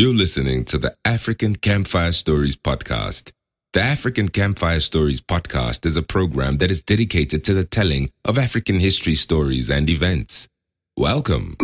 [0.00, 3.32] You're listening to the African Campfire Stories podcast.
[3.72, 8.38] The African Campfire Stories podcast is a program that is dedicated to the telling of
[8.38, 10.46] African history stories and events.
[10.96, 11.56] Welcome.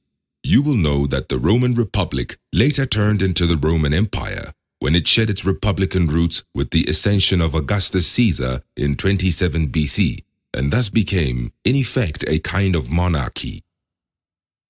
[0.46, 5.08] you will know that the Roman Republic later turned into the Roman Empire when it
[5.08, 10.24] shed its republican roots with the ascension of Augustus Caesar in 27 BC
[10.54, 13.64] and thus became, in effect, a kind of monarchy.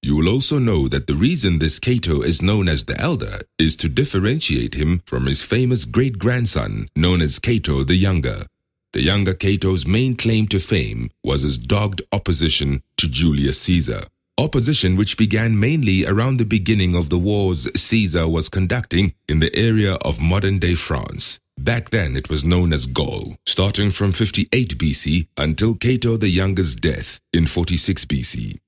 [0.02, 3.76] You will also know that the reason this Cato is known as the Elder is
[3.78, 8.46] to differentiate him from his famous great grandson known as Cato the Younger.
[8.94, 14.06] The younger Cato's main claim to fame was his dogged opposition to Julius Caesar.
[14.38, 19.56] Opposition which began mainly around the beginning of the wars Caesar was conducting in the
[19.56, 21.40] area of modern day France.
[21.58, 26.76] Back then it was known as Gaul, starting from 58 BC until Cato the Younger's
[26.76, 28.60] death in 46 BC.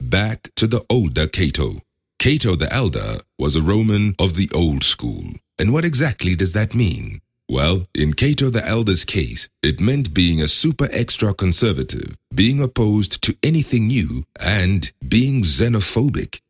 [0.00, 1.82] Back to the older Cato.
[2.20, 5.24] Cato the Elder was a Roman of the old school.
[5.58, 7.20] And what exactly does that mean?
[7.50, 13.22] Well, in Cato the Elder's case, it meant being a super extra conservative, being opposed
[13.22, 16.40] to anything new, and being xenophobic.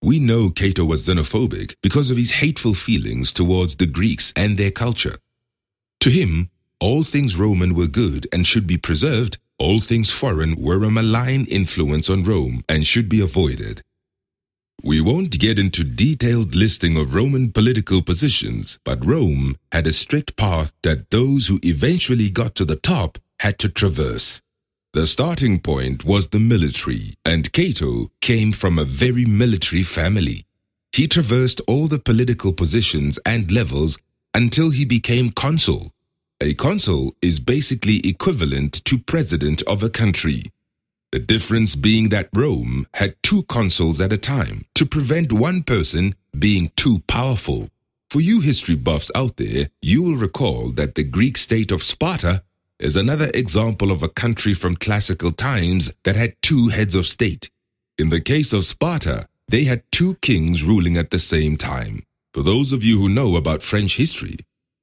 [0.00, 4.70] We know Cato was xenophobic because of his hateful feelings towards the Greeks and their
[4.70, 5.16] culture.
[6.00, 10.84] To him, all things Roman were good and should be preserved, all things foreign were
[10.84, 13.82] a malign influence on Rome and should be avoided.
[14.86, 20.36] We won't get into detailed listing of Roman political positions, but Rome had a strict
[20.36, 24.40] path that those who eventually got to the top had to traverse.
[24.92, 30.44] The starting point was the military, and Cato came from a very military family.
[30.92, 33.98] He traversed all the political positions and levels
[34.34, 35.90] until he became consul.
[36.40, 40.52] A consul is basically equivalent to president of a country.
[41.12, 46.16] The difference being that Rome had two consuls at a time to prevent one person
[46.36, 47.70] being too powerful.
[48.10, 52.42] For you history buffs out there, you will recall that the Greek state of Sparta
[52.80, 57.50] is another example of a country from classical times that had two heads of state.
[57.98, 62.02] In the case of Sparta, they had two kings ruling at the same time.
[62.34, 64.38] For those of you who know about French history,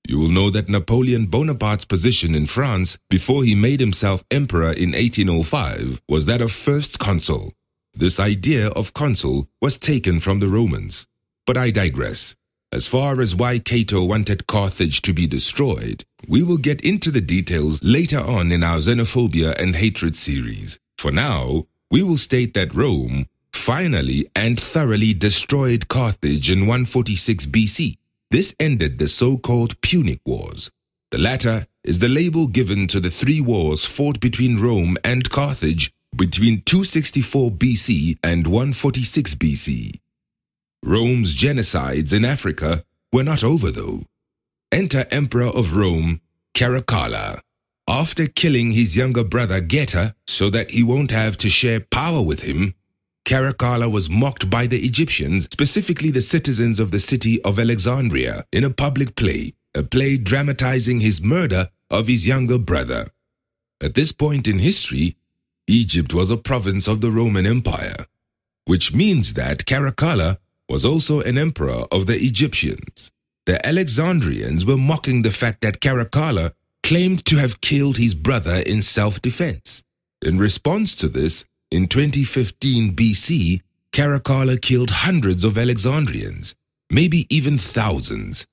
[0.08, 4.92] you will know that Napoleon Bonaparte's position in France before he made himself emperor in
[4.92, 7.54] 1805 was that of first consul.
[7.94, 11.08] This idea of consul was taken from the Romans.
[11.46, 12.36] But I digress.
[12.72, 17.22] As far as why Cato wanted Carthage to be destroyed, we will get into the
[17.22, 20.80] details later on in our Xenophobia and Hatred series.
[20.98, 27.98] For now, we will state that Rome finally and thoroughly destroyed Carthage in 146 BC.
[28.34, 30.72] This ended the so-called Punic Wars.
[31.12, 35.92] The latter is the label given to the three wars fought between Rome and Carthage
[36.18, 40.00] between 264 BC and 146 BC.
[40.84, 44.02] Rome's genocides in Africa were not over though.
[44.72, 46.20] Enter Emperor of Rome,
[46.56, 47.40] Caracalla.
[47.88, 52.42] After killing his younger brother Geta so that he won't have to share power with
[52.42, 52.74] him,
[53.26, 58.64] Caracalla was mocked by the Egyptians, specifically the citizens of the city of Alexandria, in
[58.64, 63.08] a public play, a play dramatizing his murder of his younger brother.
[63.82, 65.16] At this point in history,
[65.68, 68.08] Egypt was a province of the Roman Empire,
[68.66, 70.38] which means that Caracalla
[70.68, 73.12] was also an emperor of the Egyptians.
[73.46, 78.82] The Alexandrians were mocking the fact that Caracalla claimed to have killed his brother in
[78.82, 79.84] self defense.
[80.22, 83.62] In response to this, in 2015 BC,
[83.92, 86.54] Caracalla killed hundreds of Alexandrians,
[86.92, 88.46] maybe even thousands,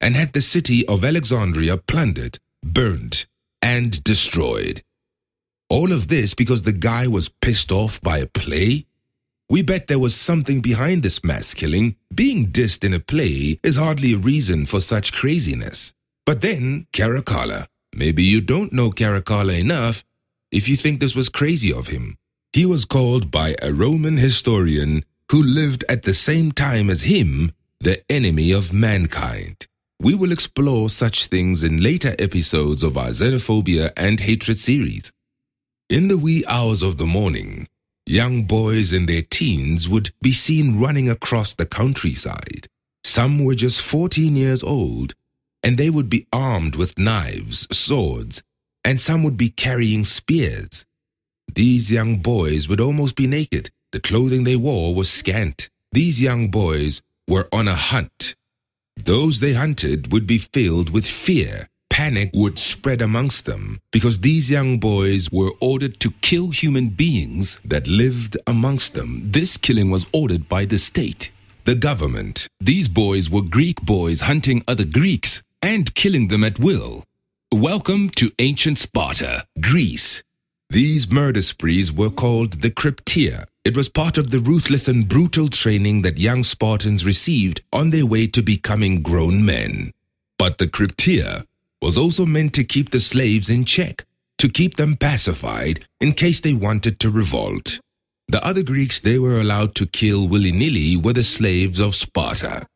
[0.00, 3.26] and had the city of Alexandria plundered, burnt,
[3.60, 4.84] and destroyed.
[5.68, 8.86] All of this because the guy was pissed off by a play?
[9.50, 11.96] We bet there was something behind this mass killing.
[12.14, 15.94] Being dissed in a play is hardly a reason for such craziness.
[16.24, 17.66] But then, Caracalla.
[17.92, 20.04] Maybe you don't know Caracalla enough
[20.52, 22.18] if you think this was crazy of him.
[22.52, 27.52] He was called by a Roman historian who lived at the same time as him
[27.80, 29.66] the enemy of mankind.
[30.00, 35.12] We will explore such things in later episodes of our xenophobia and hatred series.
[35.90, 37.66] In the wee hours of the morning,
[38.06, 42.68] young boys in their teens would be seen running across the countryside.
[43.04, 45.14] Some were just 14 years old,
[45.62, 48.42] and they would be armed with knives, swords,
[48.84, 50.84] and some would be carrying spears.
[51.54, 53.70] These young boys would almost be naked.
[53.92, 55.68] The clothing they wore was scant.
[55.92, 58.34] These young boys were on a hunt.
[58.96, 61.68] Those they hunted would be filled with fear
[61.98, 67.58] panic would spread amongst them because these young boys were ordered to kill human beings
[67.64, 69.20] that lived amongst them.
[69.24, 71.32] This killing was ordered by the state,
[71.64, 72.46] the government.
[72.60, 77.02] These boys were Greek boys hunting other Greeks and killing them at will.
[77.50, 80.22] Welcome to ancient Sparta, Greece.
[80.70, 83.46] These murder sprees were called the Crypteia.
[83.64, 88.04] It was part of the ruthless and brutal training that young Spartans received on their
[88.04, 89.92] way to becoming grown men.
[90.38, 91.46] But the Crypteia
[91.80, 94.04] was also meant to keep the slaves in check,
[94.36, 97.80] to keep them pacified in case they wanted to revolt.
[98.28, 102.66] The other Greeks they were allowed to kill willy nilly were the slaves of Sparta.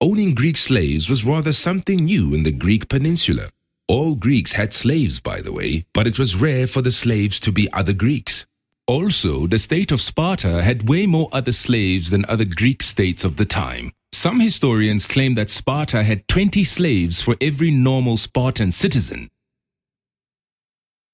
[0.00, 3.50] Owning Greek slaves was rather something new in the Greek peninsula.
[3.88, 7.52] All Greeks had slaves, by the way, but it was rare for the slaves to
[7.52, 8.44] be other Greeks.
[8.88, 13.36] Also, the state of Sparta had way more other slaves than other Greek states of
[13.36, 13.92] the time.
[14.12, 19.28] Some historians claim that Sparta had 20 slaves for every normal Spartan citizen.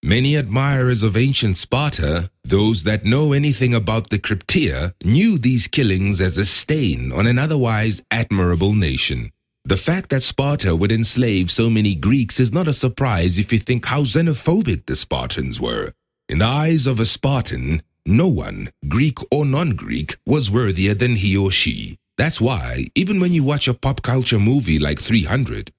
[0.03, 6.21] Many admirers of ancient Sparta, those that know anything about the Crypteia, knew these killings
[6.21, 9.31] as a stain on an otherwise admirable nation.
[9.65, 13.61] The fact that Sparta would enslave so many Greeks is not a surprise if you
[13.61, 15.93] think how xenophobic the Spartans were.
[16.29, 21.15] In the eyes of a Spartan, no one, Greek or non Greek, was worthier than
[21.15, 21.97] he or she.
[22.19, 25.71] That's why, even when you watch a pop culture movie like 300,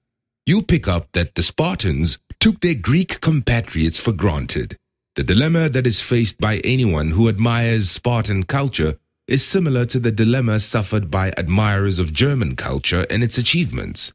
[0.46, 4.78] you'll pick up that the Spartans took their Greek compatriots for granted.
[5.14, 10.12] The dilemma that is faced by anyone who admires Spartan culture is similar to the
[10.12, 14.12] dilemma suffered by admirers of German culture and its achievements.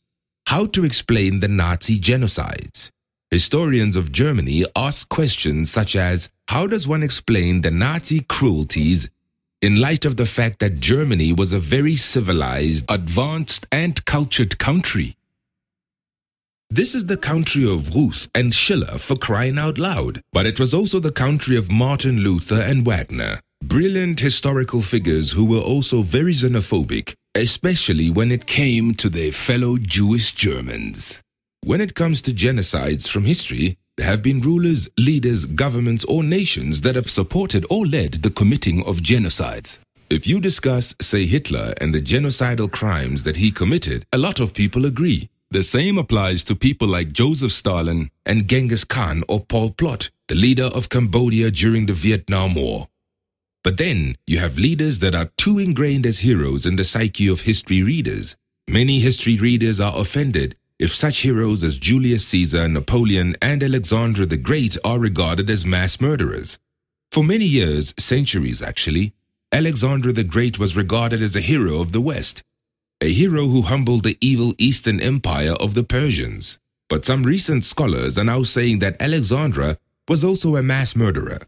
[0.48, 2.90] How to explain the Nazi genocides?
[3.32, 9.10] Historians of Germany ask questions such as How does one explain the Nazi cruelties
[9.62, 15.18] in light of the fact that Germany was a very civilized, advanced, and cultured country.
[16.70, 20.74] This is the country of Goethe and Schiller for crying out loud, but it was
[20.74, 26.34] also the country of Martin Luther and Wagner, brilliant historical figures who were also very
[26.34, 31.20] xenophobic, especially when it came to their fellow Jewish Germans.
[31.64, 36.82] When it comes to genocides from history, there have been rulers, leaders, governments, or nations
[36.82, 39.78] that have supported or led the committing of genocides.
[40.10, 44.54] If you discuss, say, Hitler and the genocidal crimes that he committed, a lot of
[44.54, 45.30] people agree.
[45.52, 50.36] The same applies to people like Joseph Stalin and Genghis Khan or Pol Pot, the
[50.36, 52.89] leader of Cambodia during the Vietnam War.
[53.64, 57.42] But then you have leaders that are too ingrained as heroes in the psyche of
[57.42, 58.36] history readers.
[58.68, 64.38] Many history readers are offended if such heroes as Julius Caesar, Napoleon, and Alexander the
[64.38, 66.58] Great are regarded as mass murderers.
[67.12, 69.14] For many years, centuries actually,
[69.52, 72.44] Alexander the Great was regarded as a hero of the West,
[73.02, 76.60] a hero who humbled the evil Eastern Empire of the Persians.
[76.88, 81.40] But some recent scholars are now saying that Alexander was also a mass murderer,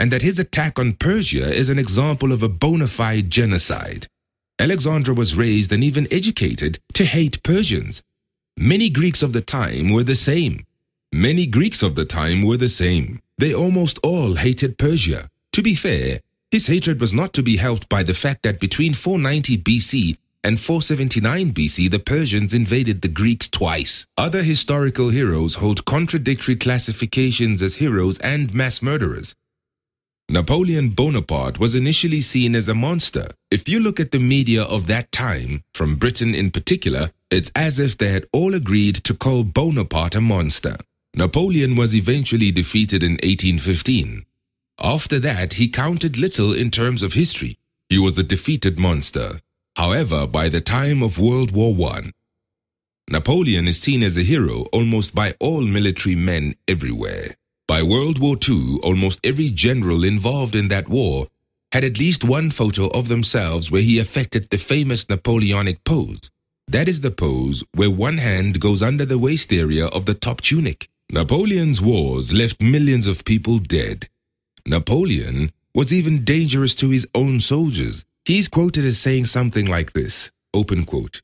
[0.00, 4.08] and that his attack on Persia is an example of a bona fide genocide.
[4.58, 8.02] Alexander was raised and even educated to hate Persians
[8.56, 10.66] Many Greeks of the time were the same.
[11.12, 13.22] Many Greeks of the time were the same.
[13.38, 15.30] They almost all hated Persia.
[15.52, 18.92] To be fair, his hatred was not to be helped by the fact that between
[18.92, 24.06] 490 BC and 479 BC, the Persians invaded the Greeks twice.
[24.18, 29.34] Other historical heroes hold contradictory classifications as heroes and mass murderers.
[30.32, 33.30] Napoleon Bonaparte was initially seen as a monster.
[33.50, 37.80] If you look at the media of that time, from Britain in particular, it's as
[37.80, 40.76] if they had all agreed to call Bonaparte a monster.
[41.16, 44.24] Napoleon was eventually defeated in 1815.
[44.78, 47.58] After that, he counted little in terms of history.
[47.88, 49.40] He was a defeated monster.
[49.74, 52.12] However, by the time of World War I,
[53.08, 57.34] Napoleon is seen as a hero almost by all military men everywhere.
[57.70, 61.28] By World War II, almost every general involved in that war
[61.70, 66.32] had at least one photo of themselves where he affected the famous Napoleonic pose.
[66.66, 70.40] That is the pose where one hand goes under the waist area of the top
[70.40, 70.88] tunic.
[71.12, 74.08] Napoleon's wars left millions of people dead.
[74.66, 78.04] Napoleon was even dangerous to his own soldiers.
[78.24, 81.22] He's quoted as saying something like this, open quote,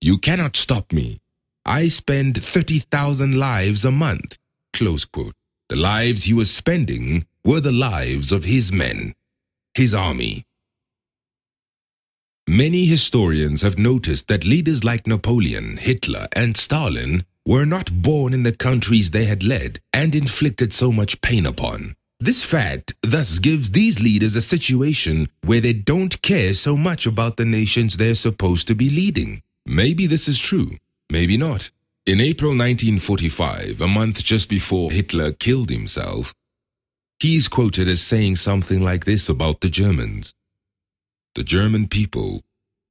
[0.00, 1.20] You cannot stop me.
[1.64, 4.38] I spend 30,000 lives a month,
[4.72, 5.36] close quote.
[5.70, 9.14] The lives he was spending were the lives of his men,
[9.72, 10.44] his army.
[12.46, 18.42] Many historians have noticed that leaders like Napoleon, Hitler, and Stalin were not born in
[18.42, 21.96] the countries they had led and inflicted so much pain upon.
[22.20, 27.38] This fact thus gives these leaders a situation where they don't care so much about
[27.38, 29.42] the nations they're supposed to be leading.
[29.64, 30.76] Maybe this is true,
[31.10, 31.70] maybe not.
[32.06, 36.34] In April 1945, a month just before Hitler killed himself,
[37.18, 40.34] he's quoted as saying something like this about the Germans
[41.34, 42.42] The German people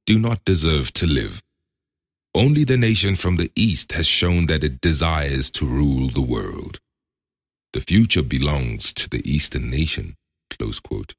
[0.04, 1.44] do not deserve to live.
[2.34, 6.80] Only the nation from the East has shown that it desires to rule the world.
[7.72, 10.16] The future belongs to the Eastern nation.
[10.50, 11.14] The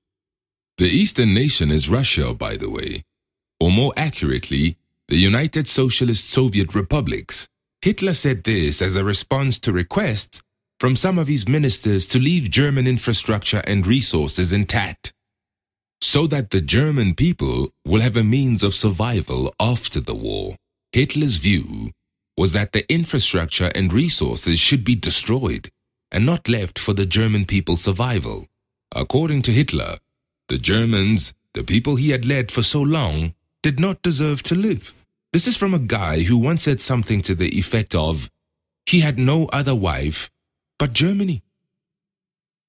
[0.82, 3.06] Eastern nation is Russia, by the way,
[3.58, 4.76] or more accurately,
[5.08, 7.48] the United Socialist Soviet Republics.
[7.86, 10.42] Hitler said this as a response to requests
[10.80, 15.14] from some of his ministers to leave German infrastructure and resources intact,
[16.02, 20.56] so that the German people will have a means of survival after the war.
[20.94, 21.92] Hitler's view
[22.36, 25.70] was that the infrastructure and resources should be destroyed
[26.12, 28.48] and not left for the German people's survival.
[28.96, 30.00] According to Hitler,
[30.48, 34.96] the Germans, the people he had led for so long, did not deserve to live.
[35.36, 38.32] This is from a guy who once said something to the effect of,
[38.86, 40.32] he had no other wife
[40.80, 41.44] but Germany.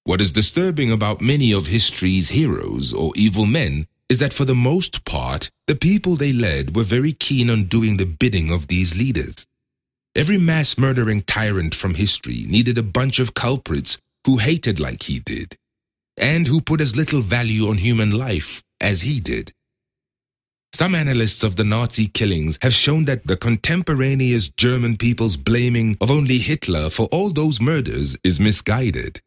[0.02, 4.56] What is disturbing about many of history's heroes or evil men is that for the
[4.56, 8.98] most part, the people they led were very keen on doing the bidding of these
[8.98, 9.46] leaders.
[10.16, 15.20] Every mass murdering tyrant from history needed a bunch of culprits who hated like he
[15.20, 15.56] did,
[16.16, 19.52] and who put as little value on human life as he did.
[20.76, 26.10] Some analysts of the Nazi killings have shown that the contemporaneous German people's blaming of
[26.10, 29.22] only Hitler for all those murders is misguided.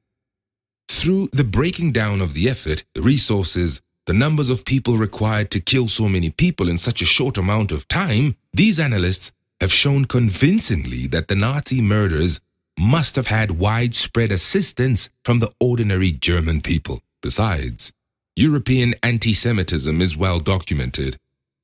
[0.89, 5.60] Through the breaking down of the effort, the resources, the numbers of people required to
[5.60, 10.06] kill so many people in such a short amount of time, these analysts have shown
[10.06, 12.39] convincingly that the Nazi murders
[12.77, 17.01] must have had widespread assistance from the ordinary German people.
[17.24, 17.91] Besides,
[18.36, 21.18] European anti Semitism is well documented.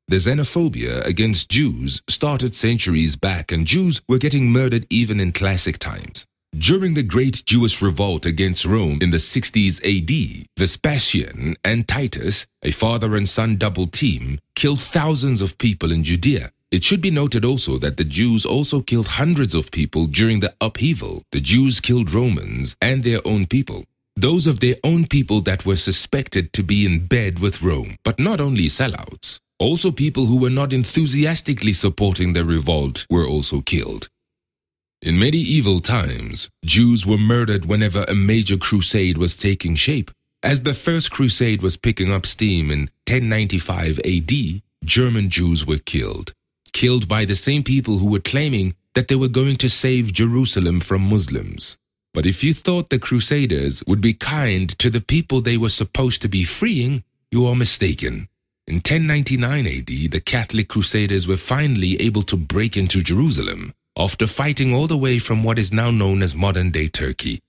[0.08, 5.80] The xenophobia against Jews started centuries back, and Jews were getting murdered even in classic
[5.80, 6.28] times.
[6.56, 12.70] During the Great Jewish Revolt against Rome in the 60s AD, Vespasian and Titus, a
[12.70, 16.52] father and son double team, killed thousands of people in Judea.
[16.70, 20.54] It should be noted also that the Jews also killed hundreds of people during the
[20.62, 21.24] upheaval.
[21.32, 23.86] The Jews killed Romans and their own people.
[24.16, 28.20] Those of their own people that were suspected to be in bed with Rome, but
[28.20, 29.40] not only sellouts.
[29.58, 34.10] Also, people who were not enthusiastically supporting the revolt were also killed.
[35.02, 40.12] In medieval times, Jews were murdered whenever a major crusade was taking shape.
[40.44, 46.34] As the First Crusade was picking up steam in 1095 AD, German Jews were killed.
[46.74, 50.82] Killed by the same people who were claiming that they were going to save Jerusalem
[50.82, 51.78] from Muslims.
[52.14, 56.22] But if you thought the Crusaders would be kind to the people they were supposed
[56.24, 58.28] to be freeing, you are mistaken.
[58.68, 64.74] In 1099 AD, the Catholic Crusaders were finally able to break into Jerusalem after fighting
[64.74, 67.44] all the way from what is now known as modern day Turkey.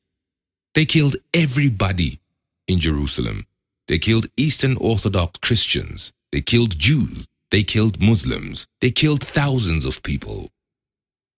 [0.74, 2.20] They killed everybody
[2.68, 3.46] in Jerusalem.
[3.88, 6.12] They killed Eastern Orthodox Christians.
[6.32, 7.26] They killed Jews.
[7.50, 8.66] They killed Muslims.
[8.82, 10.50] They killed thousands of people.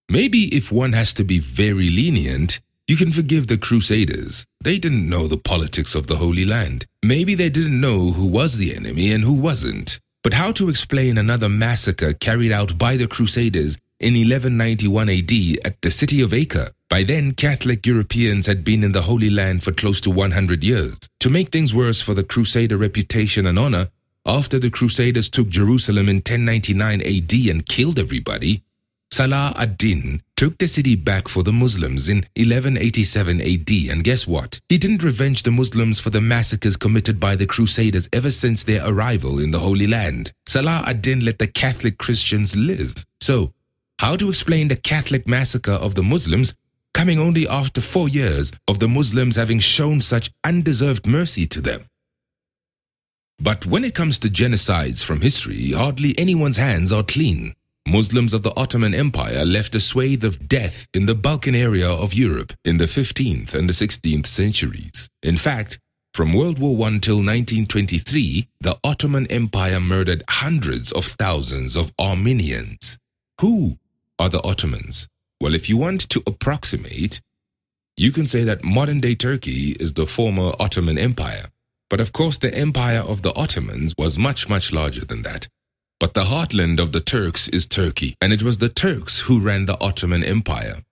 [0.08, 2.58] Maybe if one has to be very lenient,
[2.88, 4.46] you can forgive the Crusaders.
[4.64, 6.86] They didn't know the politics of the Holy Land.
[7.04, 10.00] Maybe they didn't know who was the enemy and who wasn't.
[10.24, 15.82] But how to explain another massacre carried out by the Crusaders in 1191 AD at
[15.82, 16.70] the city of Acre?
[16.88, 20.96] By then, Catholic Europeans had been in the Holy Land for close to 100 years.
[21.20, 23.88] To make things worse for the Crusader reputation and honor,
[24.24, 28.62] after the Crusaders took Jerusalem in 1099 AD and killed everybody,
[29.10, 34.60] Salah ad-Din took the city back for the Muslims in 1187 AD and guess what?
[34.68, 38.86] He didn't revenge the Muslims for the massacres committed by the Crusaders ever since their
[38.86, 40.32] arrival in the Holy Land.
[40.46, 43.04] Salah ad-Din let the Catholic Christians live.
[43.20, 43.52] So,
[43.98, 46.54] how to explain the Catholic massacre of the Muslims
[46.94, 51.86] coming only after four years of the Muslims having shown such undeserved mercy to them?
[53.40, 57.54] But when it comes to genocides from history, hardly anyone's hands are clean.
[57.88, 62.12] Muslims of the Ottoman Empire left a swathe of death in the Balkan area of
[62.12, 65.08] Europe in the 15th and the 16th centuries.
[65.22, 65.78] In fact,
[66.12, 72.98] from World War I till 1923, the Ottoman Empire murdered hundreds of thousands of Armenians.
[73.40, 73.78] Who
[74.18, 75.08] are the Ottomans?
[75.40, 77.22] Well, if you want to approximate,
[77.96, 81.46] you can say that modern day Turkey is the former Ottoman Empire.
[81.88, 85.48] But of course, the empire of the Ottomans was much, much larger than that.
[86.00, 89.66] But the heartland of the Turks is Turkey, and it was the Turks who ran
[89.66, 90.84] the Ottoman Empire.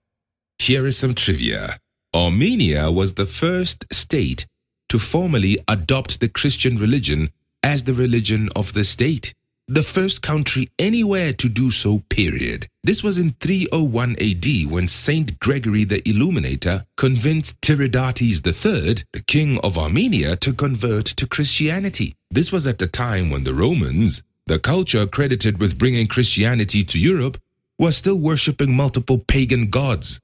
[0.59, 1.79] Here is some trivia.
[2.13, 4.45] Armenia was the first state
[4.89, 7.29] to formally adopt the Christian religion
[7.63, 9.33] as the religion of the state.
[9.69, 12.67] The first country anywhere to do so, period.
[12.83, 19.59] This was in 301 AD when Saint Gregory the Illuminator convinced Tiridates III, the king
[19.59, 22.15] of Armenia, to convert to Christianity.
[22.29, 26.97] This was at the time when the Romans, the culture credited with bringing Christianity to
[26.97, 27.37] Europe
[27.77, 30.19] was still worshipping multiple pagan gods.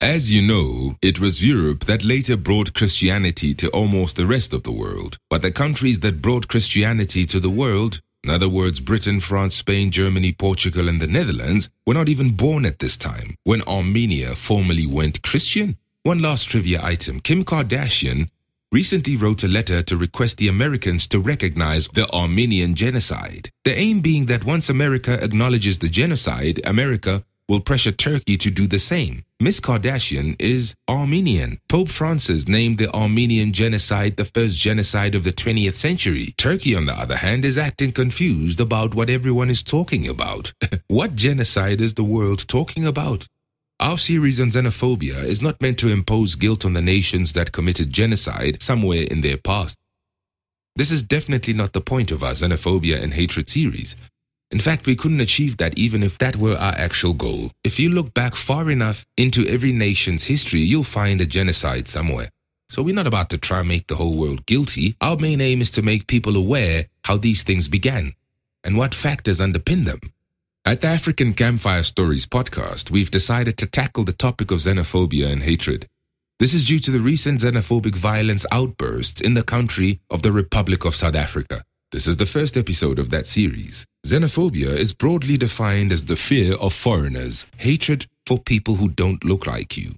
[0.00, 4.62] As you know, it was Europe that later brought Christianity to almost the rest of
[4.62, 5.18] the world.
[5.28, 9.90] But the countries that brought Christianity to the world, in other words, Britain, France, Spain,
[9.90, 14.86] Germany, Portugal, and the Netherlands, were not even born at this time when Armenia formally
[14.86, 15.76] went Christian.
[16.04, 18.28] One last trivia item Kim Kardashian
[18.72, 23.50] recently wrote a letter to request the Americans to recognize the Armenian genocide.
[23.64, 28.66] The aim being that once America acknowledges the genocide, America will pressure Turkey to do
[28.66, 29.24] the same.
[29.38, 31.58] Miss Kardashian is Armenian.
[31.68, 36.34] Pope Francis named the Armenian genocide the first genocide of the 20th century.
[36.38, 40.52] Turkey, on the other hand, is acting confused about what everyone is talking about.
[40.88, 43.26] what genocide is the world talking about?
[43.82, 47.92] Our series on xenophobia is not meant to impose guilt on the nations that committed
[47.92, 49.76] genocide somewhere in their past.
[50.76, 53.96] This is definitely not the point of our xenophobia and hatred series.
[54.52, 57.50] In fact, we couldn't achieve that even if that were our actual goal.
[57.64, 62.30] If you look back far enough into every nation's history, you'll find a genocide somewhere.
[62.70, 64.94] So we're not about to try and make the whole world guilty.
[65.00, 68.14] Our main aim is to make people aware how these things began
[68.62, 69.98] and what factors underpin them.
[70.64, 75.42] At the African Campfire Stories podcast, we've decided to tackle the topic of xenophobia and
[75.42, 75.88] hatred.
[76.38, 80.84] This is due to the recent xenophobic violence outbursts in the country of the Republic
[80.84, 81.64] of South Africa.
[81.90, 83.84] This is the first episode of that series.
[84.06, 89.48] Xenophobia is broadly defined as the fear of foreigners, hatred for people who don't look
[89.48, 89.96] like you,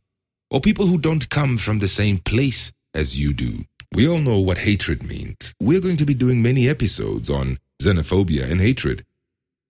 [0.50, 3.64] or people who don't come from the same place as you do.
[3.92, 5.52] We all know what hatred means.
[5.60, 9.04] We're going to be doing many episodes on xenophobia and hatred.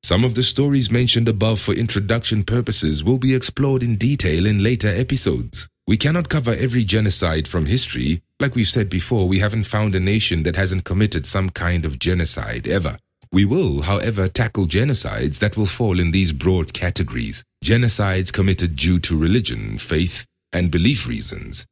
[0.04, 4.62] Some of the stories mentioned above for introduction purposes will be explored in detail in
[4.62, 5.66] later episodes.
[5.86, 8.20] We cannot cover every genocide from history.
[8.38, 11.98] Like we've said before, we haven't found a nation that hasn't committed some kind of
[11.98, 12.98] genocide ever.
[13.32, 17.42] We will, however, tackle genocides that will fall in these broad categories.
[17.64, 21.64] Genocides committed due to religion, faith, and belief reasons.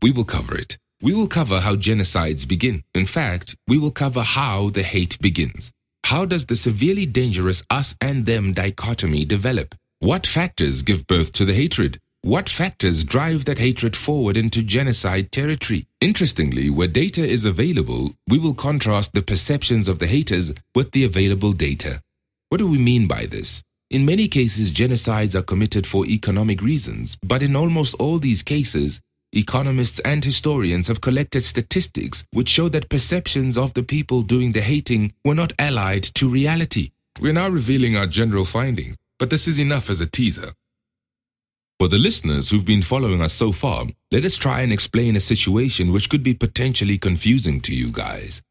[0.02, 0.78] we will cover it.
[1.02, 2.84] We will cover how genocides begin.
[2.94, 5.72] In fact, we will cover how the hate begins.
[6.04, 9.76] How does the severely dangerous us and them dichotomy develop?
[10.00, 12.00] What factors give birth to the hatred?
[12.24, 15.88] What factors drive that hatred forward into genocide territory?
[16.02, 21.06] Interestingly, where data is available, we will contrast the perceptions of the haters with the
[21.06, 22.02] available data.
[22.50, 23.64] What do we mean by this?
[23.90, 29.00] In many cases, genocides are committed for economic reasons, but in almost all these cases,
[29.34, 34.62] Economists and historians have collected statistics which show that perceptions of the people doing the
[34.62, 36.92] hating were not allied to reality.
[37.20, 40.54] We're now revealing our general findings, but this is enough as a teaser.
[41.80, 45.20] For the listeners who've been following us so far, let us try and explain a
[45.20, 48.42] situation which could be potentially confusing to you guys.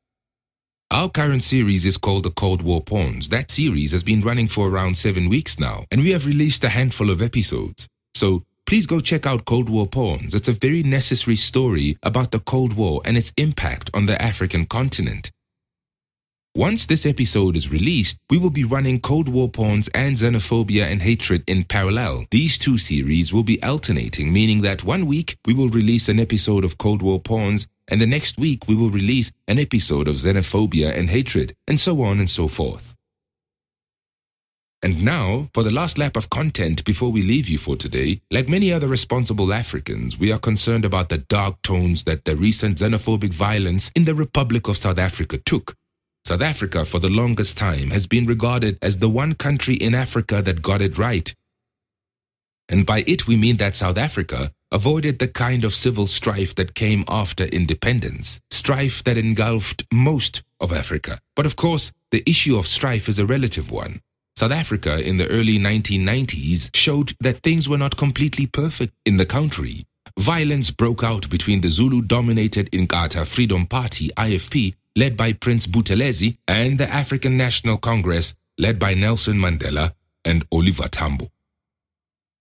[0.92, 3.28] Our current series is called The Cold War Pawns.
[3.30, 6.68] That series has been running for around seven weeks now, and we have released a
[6.68, 7.88] handful of episodes.
[8.14, 10.32] So please go check out Cold War Pawns.
[10.32, 14.66] It's a very necessary story about the Cold War and its impact on the African
[14.66, 15.32] continent.
[16.56, 21.02] Once this episode is released, we will be running Cold War Pawns and Xenophobia and
[21.02, 22.24] Hatred in parallel.
[22.30, 26.64] These two series will be alternating, meaning that one week we will release an episode
[26.64, 30.98] of Cold War Pawns and the next week we will release an episode of Xenophobia
[30.98, 32.94] and Hatred, and so on and so forth.
[34.82, 38.48] And now, for the last lap of content before we leave you for today, like
[38.48, 43.34] many other responsible Africans, we are concerned about the dark tones that the recent xenophobic
[43.34, 45.74] violence in the Republic of South Africa took.
[46.26, 50.42] South Africa, for the longest time, has been regarded as the one country in Africa
[50.42, 51.32] that got it right.
[52.68, 56.74] And by it, we mean that South Africa avoided the kind of civil strife that
[56.74, 61.20] came after independence, strife that engulfed most of Africa.
[61.36, 64.00] But of course, the issue of strife is a relative one.
[64.34, 69.26] South Africa in the early 1990s showed that things were not completely perfect in the
[69.26, 69.84] country.
[70.18, 76.38] Violence broke out between the Zulu dominated Inkatha Freedom Party, IFP, led by Prince Buthelezi,
[76.48, 79.92] and the African National Congress, led by Nelson Mandela
[80.24, 81.30] and Oliver Tambo.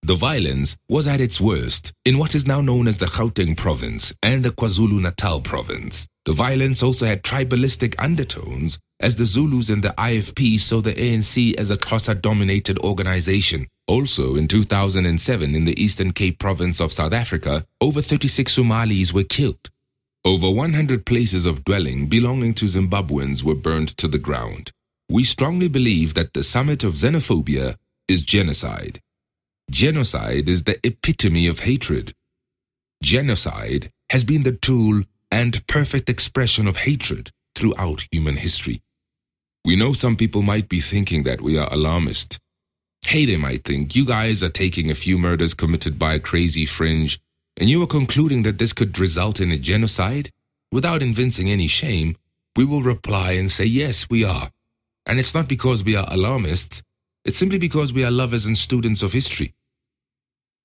[0.02, 4.14] The violence was at its worst in what is now known as the Gauteng province
[4.22, 6.06] and the KwaZulu Natal province.
[6.24, 11.54] The violence also had tribalistic undertones as the Zulus and the IFP saw the ANC
[11.58, 13.66] as a Xhosa dominated organization.
[13.86, 19.24] Also, in 2007, in the Eastern Cape province of South Africa, over 36 Somalis were
[19.24, 19.70] killed.
[20.26, 24.72] Over 100 places of dwelling belonging to Zimbabweans were burned to the ground.
[25.08, 27.76] We strongly believe that the summit of xenophobia
[28.08, 29.00] is genocide.
[29.70, 32.12] Genocide is the epitome of hatred.
[33.04, 38.82] Genocide has been the tool and perfect expression of hatred throughout human history.
[39.64, 42.40] We know some people might be thinking that we are alarmist.
[43.06, 46.66] Hey, they might think you guys are taking a few murders committed by a crazy
[46.66, 47.20] fringe
[47.56, 50.30] and you are concluding that this could result in a genocide?
[50.72, 52.16] Without evincing any shame,
[52.56, 54.50] we will reply and say, yes, we are.
[55.06, 56.82] And it's not because we are alarmists,
[57.24, 59.54] it's simply because we are lovers and students of history.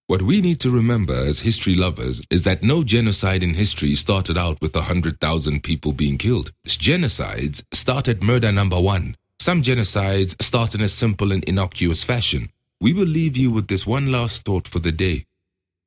[0.08, 4.38] What we need to remember as history lovers is that no genocide in history started
[4.38, 6.52] out with 100,000 people being killed.
[6.68, 9.16] Genocides started murder number one.
[9.40, 12.50] Some genocides start in a simple and innocuous fashion.
[12.82, 15.26] We will leave you with this one last thought for the day.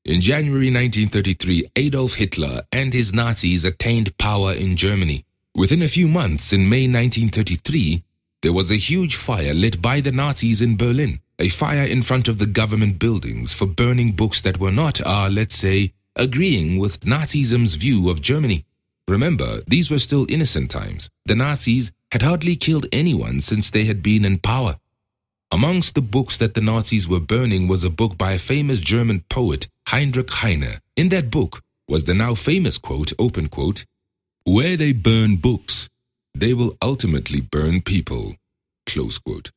[0.05, 5.25] In January 1933, Adolf Hitler and his Nazis attained power in Germany.
[5.55, 8.03] Within a few months, in May 1933,
[8.43, 12.29] there was a huge fire lit by the Nazis in Berlin a fire in front
[12.29, 17.01] of the government buildings for burning books that were not, uh, let's say, agreeing with
[17.01, 18.65] Nazism's view of Germany.
[19.09, 21.09] Remember, these were still innocent times.
[21.27, 24.77] The Nazis had hardly killed anyone since they had been in power.
[25.55, 29.23] Amongst the books that the Nazis were burning was a book by a famous German
[29.31, 30.81] poet, Heinrich Heine.
[30.97, 33.85] In that book was the now famous quote, open quote,
[34.43, 35.89] Where they burn books,
[36.35, 38.35] they will ultimately burn people,
[38.85, 39.53] close quote.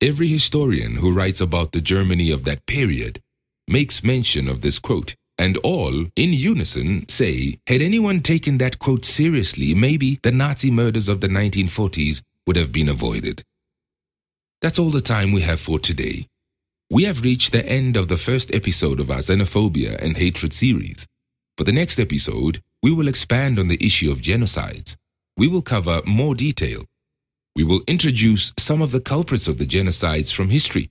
[0.00, 3.20] Every historian who writes about the Germany of that period
[3.68, 9.04] makes mention of this quote, and all, in unison, say, had anyone taken that quote
[9.04, 13.44] seriously, maybe the Nazi murders of the 1940s would have been avoided.
[14.60, 16.28] That's all the time we have for today.
[16.90, 21.06] We have reached the end of the first episode of our xenophobia and hatred series.
[21.58, 24.96] For the next episode, we will expand on the issue of genocides.
[25.36, 26.84] We will cover more detail
[27.56, 30.90] we will introduce some of the culprits of the genocides from history.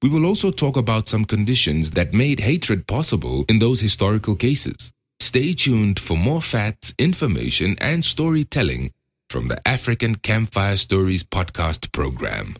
[0.00, 4.90] We will also talk about some conditions that made hatred possible in those historical cases.
[5.20, 8.92] Stay tuned for more facts, information, and storytelling
[9.28, 12.56] from the African Campfire Stories podcast program.